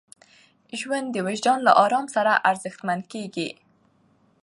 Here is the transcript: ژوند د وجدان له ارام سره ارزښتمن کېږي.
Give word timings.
ژوند 0.79 1.07
د 1.11 1.17
وجدان 1.27 1.59
له 1.67 1.71
ارام 1.83 2.05
سره 2.15 2.33
ارزښتمن 2.49 2.99
کېږي. 3.11 3.49